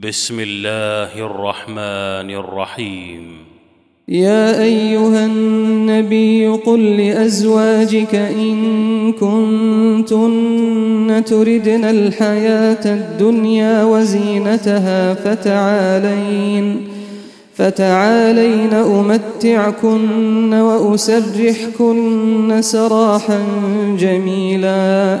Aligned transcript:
بسم 0.00 0.40
الله 0.40 1.26
الرحمن 1.26 2.30
الرحيم. 2.30 3.36
يا 4.08 4.62
أيها 4.62 5.26
النبي 5.26 6.48
قل 6.48 6.96
لأزواجك 6.96 8.14
إن 8.14 9.12
كنتن 9.12 10.22
تردن 11.26 11.84
الحياة 11.84 12.84
الدنيا 12.86 13.84
وزينتها 13.84 15.14
فتعالين 15.14 16.88
فتعالين 17.54 18.74
أمتعكن 18.74 20.54
وأسرحكن 20.54 21.98
سراحا 22.62 23.40
جميلا. 23.98 25.20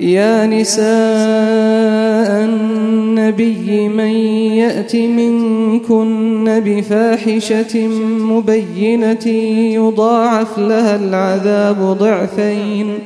يا 0.00 0.46
نساء 0.46 0.84
النبي 2.44 3.88
من 3.88 4.10
يأت 4.56 4.96
منكن 4.96 6.62
بفاحشة 6.64 7.88
مبينة 8.20 9.26
يضاعف 9.74 10.58
لها 10.58 10.96
العذاب 10.96 11.96
ضعفين 11.98 12.98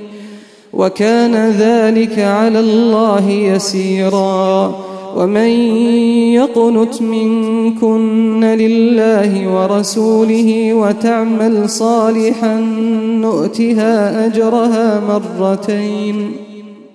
وكان 0.73 1.51
ذلك 1.51 2.19
على 2.19 2.61
الله 2.61 3.31
يسيرا 3.31 4.75
ومن 5.17 5.49
يقنت 6.35 7.03
منكن 7.03 8.45
لله 8.45 9.49
ورسوله 9.55 10.75
وتعمل 10.75 11.71
صالحا 11.71 12.61
نؤتها 13.21 14.27
أجرها 14.27 15.01
مرتين 15.01 16.46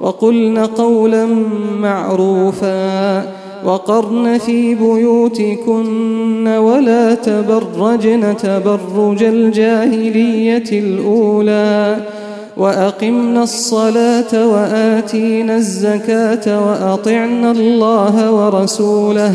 وقلن 0.00 0.58
قولا 0.58 1.26
معروفا 1.80 3.22
وقرن 3.64 4.38
في 4.38 4.74
بيوتكن 4.74 6.48
ولا 6.48 7.14
تبرجن 7.14 8.36
تبرج 8.36 9.22
الجاهلية 9.22 10.70
الأولى 10.72 11.96
وأقمنا 12.56 13.42
الصلاة 13.42 14.46
وآتينا 14.46 15.56
الزكاة 15.56 16.66
وأطعنا 16.66 17.50
الله 17.50 18.32
ورسوله 18.32 19.34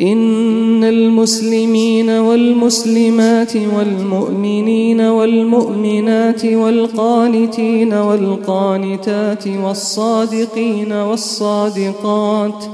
إن 0.00 0.84
المسلمين 0.84 2.10
والمسلمات 2.10 3.56
والمؤمنين 3.56 5.00
والمؤمنات 5.00 6.44
والقانتين 6.44 7.92
والقانتات 7.92 9.48
والصادقين 9.48 10.92
والصادقات 10.92 12.64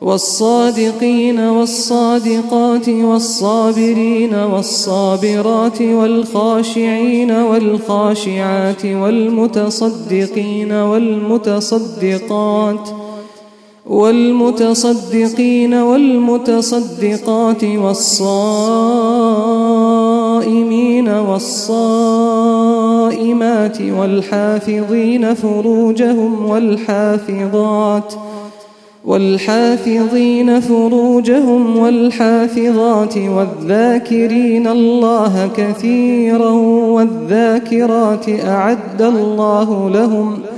والصادقين 0.00 1.40
والصادقات 1.40 2.88
والصابرين 2.88 4.34
والصابرات 4.34 5.82
والخاشعين 5.82 7.30
والخاشعات 7.30 8.84
والمتصدقين 8.86 10.72
والمتصدقات 10.72 12.28
والمتصدقين 13.88 15.74
والمتصدقات 15.74 17.64
والصائمين 17.64 18.28
والصائمات 21.08 22.58
والحافظين 23.80 25.34
فروجهم 25.34 26.46
والحافظات 26.46 28.12
والحافظين 29.04 30.60
فروجهم 30.60 31.76
والحافظات 31.76 33.16
والذاكرين 33.16 34.66
الله 34.66 35.50
كثيرا 35.56 36.50
والذاكرات 36.90 38.28
أعد 38.28 39.02
الله 39.02 39.90
لهم 39.90 40.38
ۖ 40.54 40.57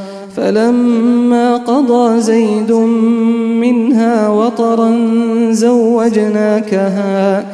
فلما 0.35 1.57
قضى 1.57 2.21
زيد 2.21 2.71
منها 3.61 4.29
وطرا 4.29 4.97
زوجناكها 5.51 7.45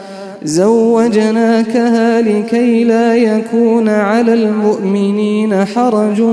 زوجناكها 0.43 2.21
لكي 2.21 2.83
لا 2.83 3.15
يكون 3.15 3.89
على 3.89 4.33
المؤمنين 4.33 5.65
حرج 5.65 6.23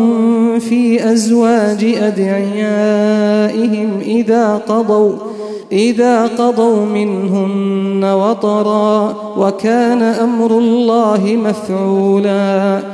في 0.61 1.12
أزواج 1.12 1.85
أدعيائهم 2.02 3.90
إذا 4.00 4.56
قضوا 4.56 5.12
إذا 5.73 6.26
قضوا 6.26 6.87
منهن 6.87 8.05
وطرا 8.05 9.17
وكان 9.37 10.02
أمر 10.02 10.58
الله 10.58 11.38
مفعولا. 11.44 12.94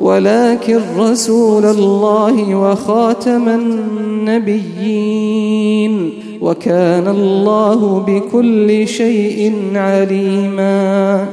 ولكن 0.00 0.80
رسول 0.98 1.64
الله 1.64 2.54
وخاتم 2.54 3.48
النبيين 3.48 5.04
وكان 6.40 7.08
الله 7.08 8.04
بكل 8.06 8.88
شيء 8.88 9.52
عليما. 9.74 11.26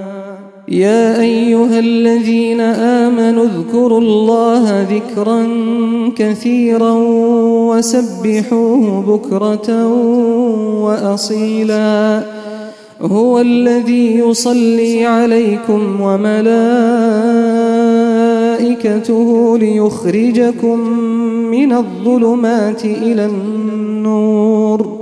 يا 0.67 1.21
أيها 1.21 1.79
الذين 1.79 2.61
آمنوا 2.61 3.45
اذكروا 3.45 4.01
الله 4.01 4.87
ذكرا 4.91 5.47
كثيرا 6.15 6.91
وسبحوه 7.69 9.01
بكرة 9.07 9.87
وأصيلا. 10.81 12.23
هو 13.01 13.39
الذي 13.39 14.19
يصلي 14.19 15.05
عليكم 15.05 16.01
وملائكته 16.01 17.50
ليخرجكم 19.57 20.79
من 21.51 21.73
الظلمات 21.73 22.85
إلى 22.85 23.25
النور 23.25 24.97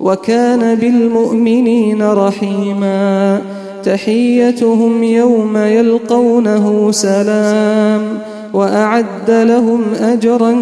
وكان 0.00 0.74
بالمؤمنين 0.74 2.02
رحيما 2.02 3.40
تحيتهم 3.84 5.04
يوم 5.04 5.56
يلقونه 5.56 6.90
سلام 6.90 8.18
واعد 8.52 9.30
لهم 9.30 9.80
اجرا 10.00 10.56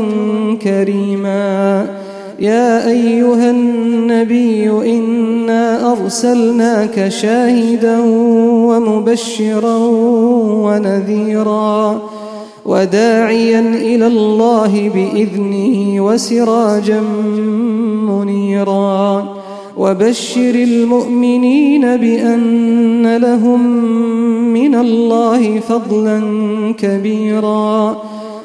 كريما 0.63 1.87
يا 2.39 2.89
ايها 2.89 3.51
النبي 3.51 4.71
انا 4.71 5.93
ارسلناك 5.93 7.09
شاهدا 7.09 7.99
ومبشرا 8.69 9.77
ونذيرا 10.65 12.03
وداعيا 12.67 13.61
إلى 13.61 14.07
الله 14.07 14.91
بإذنه 14.95 16.05
وسراجا 16.05 17.01
منيرا. 18.09 19.39
وبشر 19.77 20.55
المؤمنين 20.55 21.97
بأن 21.97 23.17
لهم 23.17 23.67
من 24.53 24.75
الله 24.75 25.61
فضلا 25.61 26.21
كبيرا. 26.79 28.03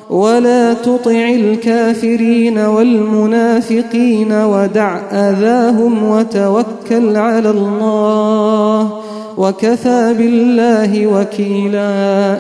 ولا 0.10 0.74
تطع 0.74 1.30
الكافرين 1.30 2.58
والمنافقين 2.58 4.32
ودع 4.32 4.98
أذاهم 5.12 6.04
وتوكل 6.04 7.18
على 7.18 7.50
الله. 7.50 8.90
وكفى 9.38 10.16
بالله 10.18 11.08
وكيلا. 11.08 12.38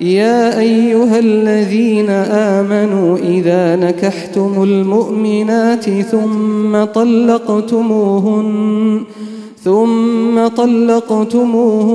يا 0.00 0.58
أيها 0.58 1.18
الذين 1.18 2.10
آمنوا 2.10 3.18
إذا 3.18 3.76
نكحتم 3.76 4.62
المؤمنات 4.62 5.90
ثم 5.90 6.84
طلقتموهن 6.84 8.50
ثم 9.64 10.46
طلقتموهن 10.56 11.92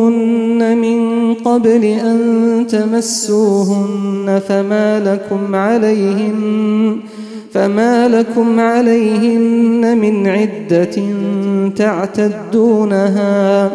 من 0.77 1.33
قبل 1.33 1.83
أن 1.83 2.65
تمسوهن 2.69 4.41
فما 4.47 4.99
لكم 4.99 5.55
عليهن 5.55 6.97
فما 7.53 8.07
لكم 8.07 8.59
عليهن 8.59 9.97
من 9.97 10.27
عدة 10.27 10.95
تعتدونها. 11.75 13.71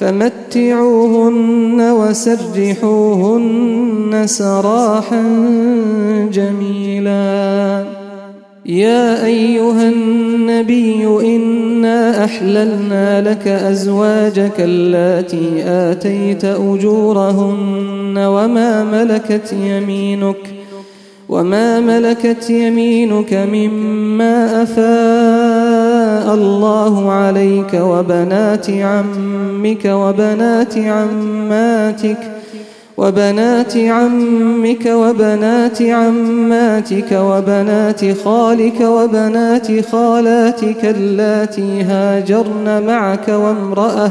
فمتعوهن 0.00 1.80
وسرحوهن 1.90 3.46
سراحا 4.26 5.22
جميلا. 6.32 7.84
يا 8.66 9.26
أيها 9.26 9.88
النبي 9.88 11.06
إنا 11.06 12.24
أحللنا 12.24 13.30
لك 13.30 13.48
أزواجك 13.48 14.52
اللاتي 14.58 15.62
آتيت 15.66 16.44
أجورهن 16.44 18.18
وما 18.18 18.84
ملكت 18.84 19.52
يمينك 19.52 20.36
وما 21.28 21.80
ملكت 21.80 22.50
يمينك 22.50 23.34
مما 23.52 24.62
أفاء 24.62 25.35
الله 26.34 27.12
عليك 27.12 27.74
وبنات 27.74 28.70
عمك 28.70 29.84
وبنات 29.84 30.78
عماتك 30.78 32.16
وبنات 32.96 33.76
عمك 33.76 34.86
وبنات 34.86 35.82
عماتك 35.82 37.12
وبنات 37.12 38.00
خالك 38.24 38.80
وبنات 38.80 39.66
خالاتك 39.92 40.84
اللاتي 40.84 41.82
هاجرن 41.82 42.82
معك 42.86 43.28
وامرأة 43.28 44.10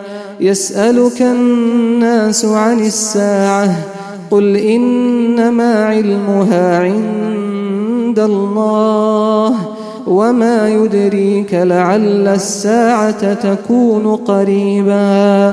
يسألك 0.41 1.21
الناس 1.21 2.45
عن 2.45 2.79
الساعة 2.79 3.75
قل 4.31 4.57
إنما 4.57 5.85
علمها 5.85 6.79
عند 6.79 8.19
الله 8.19 9.55
وما 10.07 10.69
يدريك 10.69 11.53
لعل 11.53 12.27
الساعة 12.27 13.33
تكون 13.33 14.15
قريبا 14.15 15.49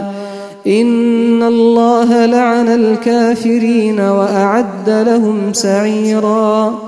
إن 0.67 1.43
الله 1.43 2.27
لعن 2.27 2.69
الكافرين 2.69 4.01
وأعد 4.01 4.89
لهم 4.91 5.53
سعيراً 5.53 6.88